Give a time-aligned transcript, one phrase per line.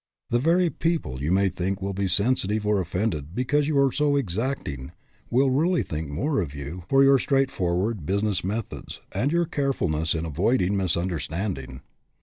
[0.31, 4.15] The very people you may think will be sensitive or offended because you are so
[4.15, 4.93] exacting
[5.29, 10.25] will really think more of you for your straightforward business methods and your carefulness in
[10.25, 11.81] avoiding misunder standing.